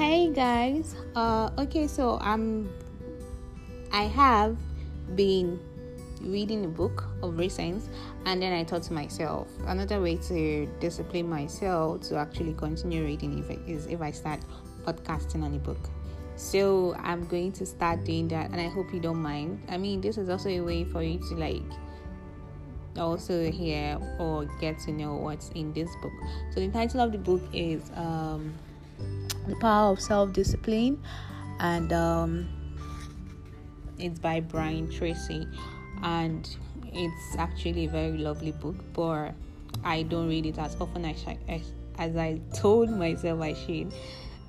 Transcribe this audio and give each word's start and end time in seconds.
Hey 0.00 0.30
guys, 0.32 0.96
uh, 1.14 1.50
okay, 1.58 1.86
so 1.86 2.16
I'm, 2.22 2.72
I 3.92 4.04
have 4.04 4.56
been 5.14 5.60
reading 6.22 6.64
a 6.64 6.68
book 6.68 7.04
of 7.22 7.36
recent, 7.36 7.86
and 8.24 8.40
then 8.40 8.50
I 8.54 8.64
thought 8.64 8.82
to 8.84 8.94
myself, 8.94 9.48
another 9.66 10.00
way 10.00 10.16
to 10.16 10.64
discipline 10.80 11.28
myself 11.28 12.00
to 12.08 12.16
actually 12.16 12.54
continue 12.54 13.04
reading 13.04 13.40
if 13.40 13.68
is 13.68 13.84
if 13.88 14.00
I 14.00 14.10
start 14.10 14.40
podcasting 14.86 15.44
on 15.44 15.52
a 15.52 15.58
book. 15.58 15.90
So 16.34 16.94
I'm 16.94 17.26
going 17.26 17.52
to 17.52 17.66
start 17.66 18.02
doing 18.02 18.26
that, 18.28 18.52
and 18.52 18.58
I 18.58 18.68
hope 18.68 18.94
you 18.94 19.00
don't 19.00 19.20
mind. 19.20 19.60
I 19.68 19.76
mean, 19.76 20.00
this 20.00 20.16
is 20.16 20.30
also 20.30 20.48
a 20.48 20.62
way 20.62 20.84
for 20.84 21.02
you 21.02 21.18
to 21.28 21.34
like 21.34 21.60
also 22.96 23.50
hear 23.50 23.98
or 24.18 24.46
get 24.62 24.78
to 24.86 24.92
know 24.92 25.16
what's 25.16 25.50
in 25.50 25.74
this 25.74 25.90
book. 26.00 26.12
So 26.54 26.60
the 26.60 26.68
title 26.68 27.02
of 27.02 27.12
the 27.12 27.18
book 27.18 27.42
is 27.52 27.82
um 27.96 28.54
the 29.50 29.56
Power 29.56 29.92
of 29.92 30.00
Self 30.00 30.32
Discipline, 30.32 31.02
and 31.58 31.92
um, 31.92 32.48
it's 33.98 34.18
by 34.18 34.40
Brian 34.40 34.90
Tracy. 34.90 35.46
And 36.02 36.48
it's 36.92 37.36
actually 37.36 37.84
a 37.84 37.90
very 37.90 38.16
lovely 38.16 38.52
book, 38.52 38.76
but 38.94 39.32
I 39.84 40.02
don't 40.04 40.28
read 40.28 40.46
it 40.46 40.58
as 40.58 40.76
often 40.80 41.04
as 41.04 41.24
I, 41.26 41.62
as 41.98 42.16
I 42.16 42.40
told 42.54 42.90
myself 42.90 43.40
I 43.42 43.54
should. 43.54 43.92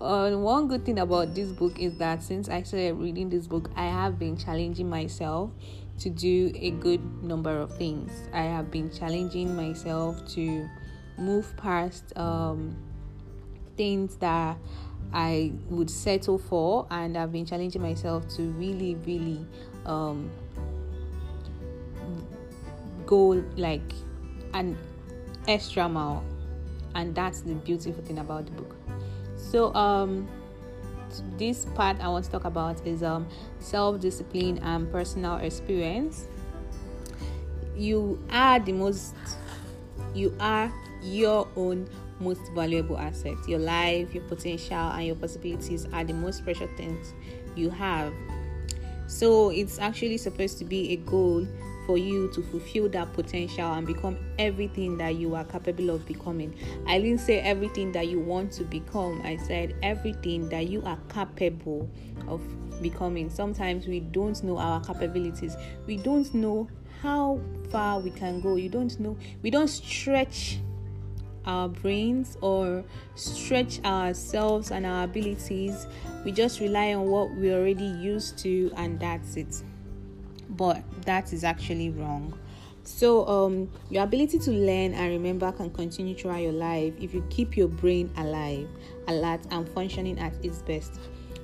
Uh, 0.00 0.30
one 0.32 0.68
good 0.68 0.84
thing 0.84 0.98
about 0.98 1.34
this 1.34 1.50
book 1.50 1.78
is 1.80 1.96
that 1.98 2.22
since 2.22 2.48
I 2.48 2.62
started 2.62 2.94
reading 2.94 3.30
this 3.30 3.46
book, 3.46 3.70
I 3.76 3.86
have 3.86 4.18
been 4.18 4.36
challenging 4.36 4.90
myself 4.90 5.50
to 6.00 6.10
do 6.10 6.52
a 6.54 6.70
good 6.72 7.22
number 7.22 7.58
of 7.58 7.76
things. 7.76 8.12
I 8.32 8.42
have 8.42 8.70
been 8.70 8.92
challenging 8.92 9.56
myself 9.56 10.24
to 10.34 10.68
move 11.16 11.52
past 11.56 12.16
um, 12.16 12.76
things 13.76 14.16
that 14.16 14.56
I 15.12 15.52
would 15.70 15.90
settle 15.90 16.38
for, 16.38 16.86
and 16.90 17.16
I've 17.16 17.32
been 17.32 17.46
challenging 17.46 17.82
myself 17.82 18.28
to 18.36 18.42
really, 18.42 18.94
really 19.06 19.46
um, 19.86 20.30
go 23.06 23.42
like 23.56 23.92
an 24.54 24.76
extra 25.46 25.88
mile, 25.88 26.24
and 26.94 27.14
that's 27.14 27.40
the 27.40 27.54
beautiful 27.54 28.04
thing 28.04 28.18
about 28.18 28.46
the 28.46 28.52
book. 28.52 28.76
So, 29.36 29.72
um, 29.74 30.28
this 31.38 31.64
part 31.74 32.00
I 32.00 32.08
want 32.08 32.26
to 32.26 32.30
talk 32.30 32.44
about 32.44 32.86
is 32.86 33.02
um, 33.02 33.26
self 33.60 34.00
discipline 34.00 34.58
and 34.58 34.90
personal 34.92 35.36
experience. 35.36 36.28
You 37.76 38.22
are 38.30 38.58
the 38.58 38.72
most, 38.72 39.14
you 40.14 40.36
are 40.40 40.72
your 41.02 41.48
own 41.56 41.88
most 42.20 42.40
valuable 42.54 42.98
asset. 42.98 43.36
Your 43.46 43.60
life, 43.60 44.14
your 44.14 44.24
potential, 44.24 44.76
and 44.76 45.06
your 45.06 45.16
possibilities 45.16 45.86
are 45.92 46.04
the 46.04 46.14
most 46.14 46.44
precious 46.44 46.70
things 46.76 47.14
you 47.56 47.70
have. 47.70 48.12
So 49.06 49.50
it's 49.50 49.78
actually 49.78 50.18
supposed 50.18 50.58
to 50.58 50.64
be 50.64 50.92
a 50.92 50.96
goal 50.96 51.46
for 51.86 51.96
you 51.96 52.30
to 52.32 52.42
fulfill 52.42 52.86
that 52.90 53.10
potential 53.14 53.72
and 53.72 53.86
become 53.86 54.18
everything 54.38 54.98
that 54.98 55.14
you 55.14 55.34
are 55.34 55.44
capable 55.44 55.88
of 55.88 56.06
becoming. 56.06 56.54
I 56.86 57.00
didn't 57.00 57.20
say 57.20 57.40
everything 57.40 57.92
that 57.92 58.08
you 58.08 58.20
want 58.20 58.52
to 58.52 58.64
become, 58.64 59.22
I 59.24 59.38
said 59.38 59.74
everything 59.82 60.50
that 60.50 60.68
you 60.68 60.82
are 60.82 60.98
capable 61.08 61.88
of 62.26 62.42
becoming. 62.82 63.30
Sometimes 63.30 63.86
we 63.86 64.00
don't 64.00 64.40
know 64.44 64.58
our 64.58 64.82
capabilities, 64.82 65.56
we 65.86 65.96
don't 65.96 66.32
know 66.34 66.68
how 67.00 67.40
far 67.70 68.00
we 68.00 68.10
can 68.10 68.42
go, 68.42 68.56
you 68.56 68.68
don't 68.68 69.00
know, 69.00 69.16
we 69.40 69.50
don't 69.50 69.68
stretch 69.68 70.58
our 71.48 71.68
brains 71.68 72.36
or 72.40 72.84
stretch 73.16 73.82
ourselves 73.84 74.70
and 74.70 74.86
our 74.86 75.04
abilities. 75.04 75.86
We 76.24 76.30
just 76.30 76.60
rely 76.60 76.94
on 76.94 77.06
what 77.06 77.30
we're 77.34 77.58
already 77.58 77.84
used 77.84 78.38
to, 78.40 78.70
and 78.76 79.00
that's 79.00 79.36
it. 79.36 79.62
But 80.50 80.82
that 81.02 81.32
is 81.32 81.42
actually 81.42 81.90
wrong. 81.90 82.38
So, 82.84 83.26
um, 83.28 83.70
your 83.90 84.04
ability 84.04 84.38
to 84.38 84.50
learn 84.50 84.94
and 84.94 85.10
remember 85.10 85.52
can 85.52 85.70
continue 85.70 86.14
throughout 86.14 86.42
your 86.42 86.52
life 86.52 86.94
if 86.98 87.12
you 87.12 87.22
keep 87.28 87.56
your 87.56 87.68
brain 87.68 88.10
alive, 88.16 88.68
alert, 89.08 89.40
and 89.50 89.68
functioning 89.68 90.18
at 90.18 90.32
its 90.44 90.62
best. 90.62 90.98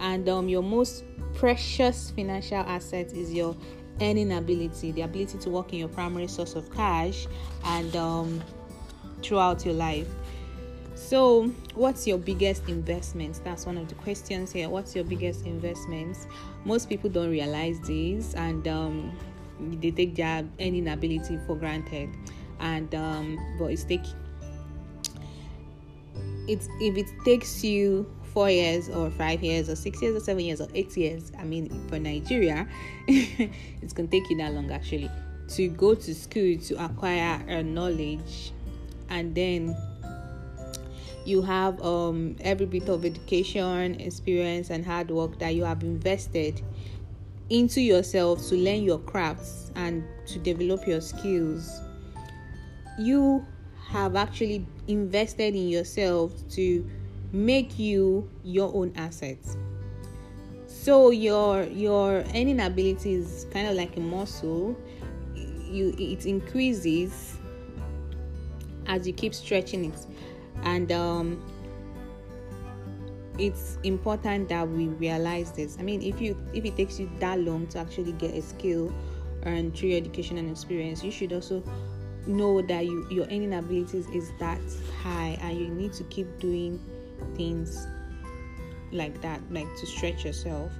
And 0.00 0.28
um, 0.28 0.48
your 0.48 0.62
most 0.62 1.04
precious 1.34 2.10
financial 2.10 2.58
asset 2.58 3.12
is 3.12 3.32
your 3.32 3.56
earning 4.00 4.32
ability, 4.32 4.92
the 4.92 5.02
ability 5.02 5.38
to 5.38 5.50
work 5.50 5.72
in 5.72 5.78
your 5.78 5.88
primary 5.88 6.26
source 6.26 6.54
of 6.54 6.72
cash, 6.74 7.26
and 7.64 7.94
um, 7.96 8.42
throughout 9.22 9.64
your 9.64 9.74
life. 9.74 10.08
So, 10.94 11.46
what's 11.74 12.06
your 12.06 12.18
biggest 12.18 12.68
investment? 12.68 13.40
That's 13.44 13.66
one 13.66 13.78
of 13.78 13.88
the 13.88 13.94
questions 13.94 14.52
here. 14.52 14.68
What's 14.68 14.94
your 14.94 15.04
biggest 15.04 15.46
investments? 15.46 16.26
Most 16.64 16.88
people 16.88 17.08
don't 17.08 17.30
realize 17.30 17.78
this, 17.80 18.34
and 18.34 18.66
um, 18.66 19.16
they 19.80 19.90
take 19.92 20.16
their 20.16 20.44
earning 20.60 20.88
ability 20.88 21.38
for 21.46 21.54
granted. 21.54 22.10
And 22.60 22.92
um, 22.94 23.38
but 23.58 23.66
it's 23.66 23.84
take 23.84 24.02
it's 26.48 26.68
if 26.80 26.96
it 26.96 27.06
takes 27.24 27.62
you 27.62 28.10
four 28.34 28.50
years 28.50 28.88
or 28.88 29.10
five 29.10 29.42
years 29.42 29.68
or 29.68 29.76
six 29.76 30.02
years 30.02 30.16
or 30.16 30.20
seven 30.20 30.44
years 30.44 30.60
or 30.60 30.68
eight 30.74 30.96
years. 30.96 31.30
I 31.38 31.44
mean, 31.44 31.70
for 31.88 31.98
Nigeria, 31.98 32.68
it's 33.06 33.92
gonna 33.92 34.08
take 34.08 34.28
you 34.30 34.36
that 34.38 34.52
long 34.52 34.70
actually 34.72 35.10
to 35.48 35.68
go 35.68 35.94
to 35.94 36.14
school 36.14 36.58
to 36.58 36.84
acquire 36.84 37.42
a 37.48 37.62
knowledge 37.62 38.52
and 39.08 39.34
then 39.34 39.76
you 41.24 41.42
have 41.42 41.80
um, 41.82 42.36
every 42.40 42.66
bit 42.66 42.88
of 42.88 43.04
education, 43.04 44.00
experience, 44.00 44.70
and 44.70 44.84
hard 44.84 45.10
work 45.10 45.38
that 45.38 45.54
you 45.54 45.64
have 45.64 45.82
invested 45.82 46.62
into 47.50 47.80
yourself 47.80 48.46
to 48.48 48.54
learn 48.56 48.82
your 48.82 48.98
crafts 48.98 49.70
and 49.74 50.04
to 50.26 50.38
develop 50.38 50.86
your 50.86 51.00
skills. 51.00 51.80
You 52.98 53.46
have 53.88 54.16
actually 54.16 54.66
invested 54.86 55.54
in 55.54 55.68
yourself 55.68 56.32
to 56.50 56.88
make 57.32 57.78
you 57.78 58.28
your 58.42 58.74
own 58.74 58.92
assets. 58.96 59.56
So 60.66 61.10
your 61.10 61.64
your 61.64 62.24
earning 62.34 62.60
ability 62.60 63.14
is 63.14 63.46
kind 63.50 63.68
of 63.68 63.76
like 63.76 63.96
a 63.96 64.00
muscle. 64.00 64.76
You 65.34 65.94
it 65.98 66.26
increases 66.26 67.37
as 68.88 69.06
you 69.06 69.12
keep 69.12 69.34
stretching 69.34 69.84
it. 69.86 70.06
And 70.62 70.90
um, 70.90 71.44
it's 73.38 73.78
important 73.84 74.48
that 74.48 74.68
we 74.68 74.88
realize 74.88 75.52
this. 75.52 75.76
I 75.78 75.82
mean 75.82 76.02
if 76.02 76.20
you 76.20 76.36
if 76.52 76.64
it 76.64 76.76
takes 76.76 76.98
you 76.98 77.08
that 77.20 77.38
long 77.40 77.66
to 77.68 77.78
actually 77.78 78.12
get 78.12 78.34
a 78.34 78.42
skill 78.42 78.92
and 79.44 79.76
through 79.76 79.90
your 79.90 79.98
education 79.98 80.36
and 80.38 80.50
experience 80.50 81.04
you 81.04 81.12
should 81.12 81.32
also 81.32 81.62
know 82.26 82.60
that 82.60 82.84
you 82.84 83.06
your 83.10 83.24
earning 83.26 83.54
abilities 83.54 84.08
is 84.08 84.32
that 84.38 84.60
high 85.00 85.38
and 85.40 85.58
you 85.58 85.68
need 85.68 85.92
to 85.92 86.04
keep 86.04 86.26
doing 86.40 86.80
things 87.36 87.86
like 88.92 89.20
that 89.22 89.40
like 89.50 89.68
to 89.78 89.86
stretch 89.86 90.24
yourself 90.24 90.72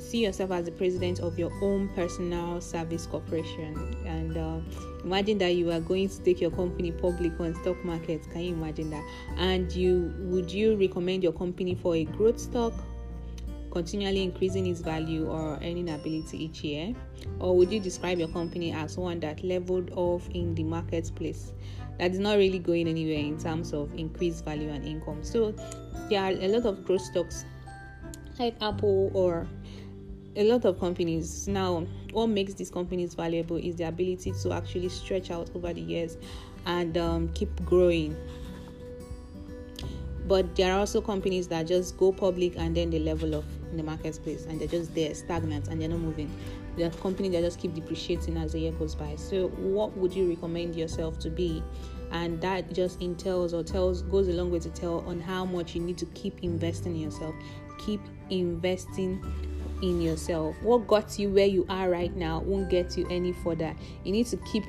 see 0.00 0.24
yourself 0.24 0.50
as 0.50 0.64
the 0.64 0.72
president 0.72 1.20
of 1.20 1.38
your 1.38 1.52
own 1.62 1.88
personal 1.90 2.60
service 2.60 3.06
corporation. 3.06 3.96
And 4.06 4.36
uh, 4.36 4.58
imagine 5.04 5.38
that 5.38 5.54
you 5.54 5.70
are 5.70 5.80
going 5.80 6.08
to 6.08 6.22
take 6.22 6.40
your 6.40 6.50
company 6.50 6.92
public 6.92 7.38
on 7.40 7.54
stock 7.56 7.82
market. 7.84 8.28
Can 8.30 8.40
you 8.40 8.54
imagine 8.54 8.90
that? 8.90 9.04
And 9.36 9.70
you 9.72 10.14
would 10.18 10.50
you 10.50 10.76
recommend 10.76 11.22
your 11.22 11.32
company 11.32 11.74
for 11.74 11.96
a 11.96 12.04
growth 12.04 12.38
stock 12.38 12.72
continually 13.70 14.22
increasing 14.22 14.66
its 14.66 14.80
value 14.80 15.28
or 15.28 15.54
earning 15.56 15.90
ability 15.90 16.44
each 16.44 16.62
year? 16.62 16.94
Or 17.38 17.56
would 17.56 17.72
you 17.72 17.80
describe 17.80 18.18
your 18.18 18.28
company 18.28 18.72
as 18.72 18.96
one 18.96 19.20
that 19.20 19.42
leveled 19.44 19.90
off 19.94 20.28
in 20.30 20.54
the 20.54 20.64
marketplace? 20.64 21.52
That 21.98 22.12
is 22.12 22.18
not 22.18 22.38
really 22.38 22.58
going 22.58 22.88
anywhere 22.88 23.18
in 23.18 23.38
terms 23.38 23.72
of 23.72 23.92
increased 23.94 24.44
value 24.44 24.70
and 24.70 24.84
income. 24.84 25.22
So 25.22 25.52
there 26.08 26.22
are 26.22 26.30
a 26.30 26.48
lot 26.48 26.66
of 26.66 26.84
growth 26.84 27.02
stocks 27.02 27.44
like 28.38 28.56
apple 28.62 29.10
or 29.14 29.46
a 30.36 30.44
lot 30.44 30.64
of 30.64 30.78
companies 30.78 31.48
now 31.48 31.84
what 32.12 32.28
makes 32.28 32.54
these 32.54 32.70
companies 32.70 33.14
valuable 33.14 33.56
is 33.56 33.76
the 33.76 33.84
ability 33.84 34.32
to 34.42 34.52
actually 34.52 34.88
stretch 34.88 35.30
out 35.30 35.50
over 35.54 35.72
the 35.72 35.80
years 35.80 36.16
and 36.66 36.96
um, 36.98 37.28
keep 37.34 37.64
growing. 37.64 38.16
But 40.26 40.54
there 40.54 40.72
are 40.72 40.78
also 40.78 41.00
companies 41.00 41.48
that 41.48 41.66
just 41.66 41.96
go 41.96 42.12
public 42.12 42.56
and 42.56 42.76
then 42.76 42.90
they 42.90 43.00
level 43.00 43.34
off 43.34 43.44
in 43.70 43.76
the 43.76 43.82
marketplace 43.82 44.46
and 44.46 44.60
they're 44.60 44.68
just 44.68 44.94
there 44.94 45.12
stagnant 45.14 45.68
and 45.68 45.80
they're 45.80 45.88
not 45.88 45.98
moving. 45.98 46.30
There 46.76 46.86
are 46.86 46.90
companies 46.90 47.32
that 47.32 47.42
just 47.42 47.58
keep 47.58 47.74
depreciating 47.74 48.36
as 48.36 48.52
the 48.52 48.60
year 48.60 48.72
goes 48.72 48.94
by. 48.94 49.16
So 49.16 49.48
what 49.48 49.96
would 49.96 50.14
you 50.14 50.28
recommend 50.28 50.76
yourself 50.76 51.18
to 51.20 51.30
be? 51.30 51.62
And 52.12 52.40
that 52.42 52.72
just 52.72 53.00
entails 53.00 53.54
or 53.54 53.64
tells 53.64 54.02
goes 54.02 54.28
a 54.28 54.32
long 54.32 54.50
way 54.52 54.60
to 54.60 54.70
tell 54.70 55.00
on 55.00 55.20
how 55.20 55.44
much 55.44 55.74
you 55.74 55.80
need 55.80 55.98
to 55.98 56.06
keep 56.06 56.38
investing 56.42 56.94
in 56.94 57.02
yourself. 57.02 57.34
Keep 57.78 58.00
investing 58.30 59.24
in 59.82 60.00
yourself. 60.00 60.56
What 60.62 60.86
got 60.86 61.18
you 61.18 61.30
where 61.30 61.46
you 61.46 61.66
are 61.68 61.90
right 61.90 62.14
now 62.16 62.40
won't 62.40 62.70
get 62.70 62.96
you 62.96 63.06
any 63.10 63.32
further. 63.32 63.74
You 64.04 64.12
need 64.12 64.26
to 64.28 64.36
keep 64.38 64.64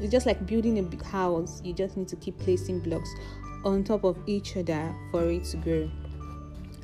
it's 0.00 0.10
just 0.10 0.26
like 0.26 0.44
building 0.46 0.78
a 0.80 0.82
big 0.82 1.02
house. 1.02 1.60
You 1.64 1.72
just 1.72 1.96
need 1.96 2.08
to 2.08 2.16
keep 2.16 2.38
placing 2.40 2.80
blocks 2.80 3.08
on 3.64 3.84
top 3.84 4.04
of 4.04 4.18
each 4.26 4.56
other 4.56 4.94
for 5.10 5.30
it 5.30 5.44
to 5.44 5.56
grow. 5.58 5.90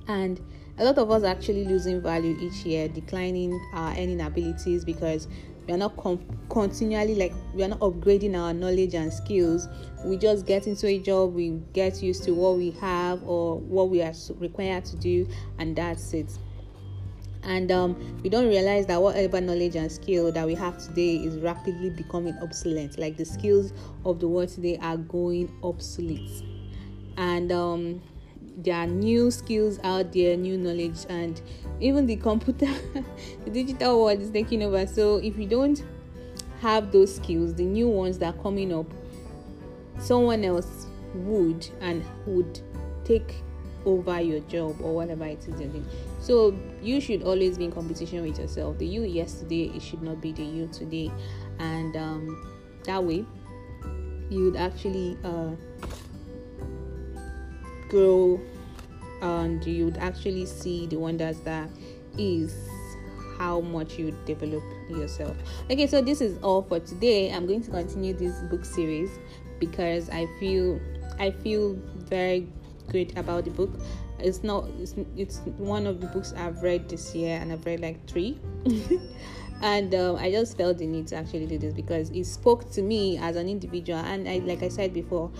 and 0.08 0.40
a 0.78 0.84
lot 0.84 0.96
of 0.98 1.10
us 1.10 1.22
are 1.22 1.26
actually 1.26 1.64
losing 1.64 2.00
value 2.00 2.36
each 2.40 2.64
year 2.64 2.88
declining 2.88 3.60
our 3.74 3.92
earning 3.92 4.20
abilities 4.22 4.84
because 4.84 5.28
we 5.66 5.74
are 5.74 5.76
not 5.76 5.96
com- 5.96 6.24
continually 6.48 7.14
like 7.14 7.32
we 7.54 7.62
are 7.62 7.68
not 7.68 7.78
upgrading 7.80 8.36
our 8.38 8.52
knowledge 8.52 8.94
and 8.94 9.12
skills 9.12 9.68
we 10.04 10.16
just 10.16 10.46
get 10.46 10.66
into 10.66 10.86
a 10.86 10.98
job 10.98 11.34
we 11.34 11.50
get 11.74 12.02
used 12.02 12.24
to 12.24 12.32
what 12.32 12.56
we 12.56 12.70
have 12.72 13.22
or 13.24 13.58
what 13.58 13.88
we 13.90 14.02
are 14.02 14.14
required 14.38 14.84
to 14.84 14.96
do 14.96 15.28
and 15.58 15.76
that's 15.76 16.12
it 16.14 16.30
and 17.42 17.70
um, 17.72 18.20
we 18.22 18.28
don't 18.28 18.48
realize 18.48 18.86
that 18.86 19.00
whatever 19.00 19.40
knowledge 19.40 19.76
and 19.76 19.90
skill 19.90 20.30
that 20.32 20.46
we 20.46 20.54
have 20.54 20.78
today 20.78 21.16
is 21.16 21.38
rapidly 21.38 21.90
becoming 21.90 22.36
obsolete. 22.42 22.98
Like 22.98 23.16
the 23.16 23.24
skills 23.24 23.72
of 24.04 24.20
the 24.20 24.28
world 24.28 24.50
today 24.50 24.78
are 24.82 24.96
going 24.96 25.50
obsolete. 25.62 26.44
And 27.16 27.50
um, 27.50 28.02
there 28.58 28.76
are 28.76 28.86
new 28.86 29.30
skills 29.30 29.78
out 29.84 30.12
there 30.12 30.36
new 30.36 30.58
knowledge 30.58 31.06
and 31.08 31.40
even 31.80 32.06
the 32.06 32.16
computer 32.16 32.66
the 33.44 33.50
digital 33.50 34.04
world 34.04 34.20
is 34.20 34.30
taking 34.30 34.62
over. 34.62 34.86
So 34.86 35.16
if 35.16 35.38
you 35.38 35.46
don't 35.46 35.82
have 36.60 36.92
those 36.92 37.16
skills 37.16 37.54
the 37.54 37.64
new 37.64 37.88
ones 37.88 38.18
that 38.18 38.34
are 38.34 38.42
coming 38.42 38.72
up 38.72 38.86
someone 39.98 40.44
else 40.44 40.86
would 41.14 41.66
and 41.80 42.04
would 42.26 42.60
take 43.04 43.42
over 43.84 44.20
your 44.20 44.40
job 44.40 44.80
or 44.80 44.94
whatever 44.94 45.24
it 45.24 45.38
is 45.40 45.60
you're 45.60 45.68
doing 45.68 45.86
so 46.20 46.56
you 46.82 47.00
should 47.00 47.22
always 47.22 47.56
be 47.56 47.64
in 47.64 47.72
competition 47.72 48.22
with 48.22 48.38
yourself 48.38 48.76
the 48.78 48.86
you 48.86 49.02
yesterday 49.02 49.70
it 49.74 49.82
should 49.82 50.02
not 50.02 50.20
be 50.20 50.32
the 50.32 50.42
you 50.42 50.66
today 50.68 51.10
and 51.58 51.96
um, 51.96 52.54
that 52.84 53.02
way 53.02 53.24
you 54.28 54.44
would 54.44 54.56
actually 54.56 55.16
uh, 55.24 55.50
grow 57.88 58.40
and 59.22 59.64
you 59.66 59.84
would 59.86 59.98
actually 59.98 60.46
see 60.46 60.86
the 60.86 60.96
wonders 60.96 61.40
that 61.40 61.68
is 62.16 62.68
how 63.40 63.60
much 63.60 63.98
you 63.98 64.14
develop 64.26 64.62
yourself. 64.90 65.34
Okay, 65.70 65.86
so 65.86 66.02
this 66.02 66.20
is 66.20 66.38
all 66.42 66.62
for 66.62 66.78
today. 66.78 67.32
I'm 67.32 67.46
going 67.46 67.62
to 67.62 67.70
continue 67.70 68.12
this 68.12 68.38
book 68.50 68.66
series 68.66 69.10
because 69.58 70.10
I 70.10 70.26
feel 70.38 70.78
I 71.18 71.30
feel 71.30 71.78
very 71.96 72.48
good 72.90 73.16
about 73.16 73.44
the 73.44 73.50
book. 73.50 73.70
It's 74.18 74.42
not 74.42 74.68
it's, 74.78 74.94
it's 75.16 75.38
one 75.56 75.86
of 75.86 76.00
the 76.00 76.08
books 76.08 76.34
I've 76.36 76.62
read 76.62 76.88
this 76.88 77.14
year 77.14 77.38
and 77.40 77.50
I've 77.52 77.64
read 77.64 77.80
like 77.80 78.06
3. 78.06 78.38
and 79.62 79.94
um, 79.94 80.16
I 80.16 80.30
just 80.30 80.58
felt 80.58 80.78
the 80.78 80.86
need 80.86 81.06
to 81.08 81.16
actually 81.16 81.46
do 81.46 81.56
this 81.56 81.72
because 81.72 82.10
it 82.10 82.24
spoke 82.24 82.70
to 82.72 82.82
me 82.82 83.16
as 83.16 83.36
an 83.36 83.48
individual 83.48 84.00
and 84.00 84.28
I 84.28 84.38
like 84.38 84.62
I 84.62 84.68
said 84.68 84.92
before 84.92 85.30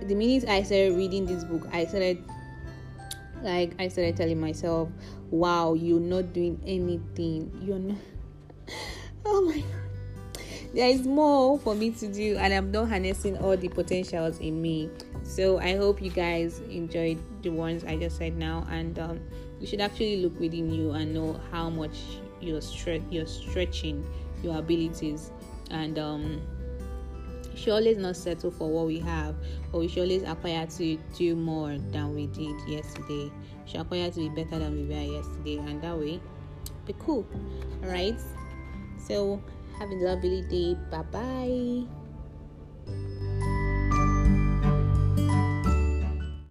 the 0.00 0.14
minute 0.14 0.48
I 0.48 0.62
started 0.62 0.96
reading 0.96 1.26
this 1.26 1.44
book, 1.44 1.66
I 1.72 1.86
started 1.86 2.22
like 3.42 3.74
I 3.78 3.88
started 3.88 4.16
telling 4.16 4.40
myself, 4.40 4.88
"Wow, 5.30 5.74
you're 5.74 6.00
not 6.00 6.32
doing 6.32 6.60
anything. 6.66 7.50
You're 7.62 7.78
not." 7.78 7.98
oh 9.26 9.42
my 9.42 9.58
god, 9.58 10.42
there 10.74 10.88
is 10.88 11.06
more 11.06 11.58
for 11.58 11.74
me 11.74 11.90
to 11.92 12.08
do, 12.08 12.36
and 12.36 12.52
I'm 12.52 12.70
not 12.70 12.88
harnessing 12.88 13.38
all 13.38 13.56
the 13.56 13.68
potentials 13.68 14.38
in 14.38 14.60
me. 14.60 14.90
So 15.24 15.58
I 15.58 15.76
hope 15.76 16.00
you 16.00 16.10
guys 16.10 16.60
enjoyed 16.70 17.18
the 17.42 17.50
ones 17.50 17.82
I 17.82 17.96
just 17.96 18.18
said 18.18 18.36
now, 18.36 18.66
and 18.70 18.98
um, 18.98 19.20
you 19.58 19.66
should 19.66 19.80
actually 19.80 20.18
look 20.18 20.38
within 20.38 20.70
you 20.70 20.92
and 20.92 21.12
know 21.12 21.40
how 21.50 21.68
much 21.70 21.98
you're 22.40 22.60
stre- 22.60 23.02
you're 23.10 23.26
stretching 23.26 24.06
your 24.42 24.58
abilities 24.58 25.30
and 25.70 25.98
um 25.98 26.42
always 27.70 27.96
not 27.96 28.16
settle 28.16 28.50
for 28.50 28.68
what 28.68 28.86
we 28.86 28.98
have, 28.98 29.34
or 29.72 29.80
we 29.80 29.88
should 29.88 30.02
always 30.02 30.22
aspire 30.22 30.66
to 30.66 30.98
do 31.16 31.34
more 31.34 31.76
than 31.92 32.14
we 32.14 32.26
did 32.28 32.56
yesterday. 32.68 33.30
We 33.64 33.70
should 33.70 33.80
aspire 33.80 34.10
to 34.10 34.16
be 34.16 34.28
better 34.28 34.58
than 34.58 34.74
we 34.74 34.94
were 34.94 35.18
yesterday, 35.18 35.56
and 35.58 35.80
that 35.82 35.98
way, 35.98 36.20
be 36.86 36.94
cool. 36.98 37.26
All 37.82 37.88
right. 37.88 38.18
So, 38.98 39.42
have 39.78 39.90
a 39.90 39.94
lovely 39.94 40.42
day. 40.42 40.74
Bye 40.90 41.02
bye. 41.02 42.03